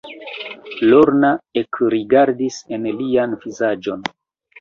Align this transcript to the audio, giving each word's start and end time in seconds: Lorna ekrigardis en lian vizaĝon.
Lorna 0.93 1.29
ekrigardis 1.61 2.57
en 2.79 2.89
lian 3.03 3.37
vizaĝon. 3.45 4.09